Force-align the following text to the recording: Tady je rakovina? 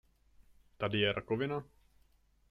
Tady 0.77 0.99
je 0.99 1.13
rakovina? 1.13 1.63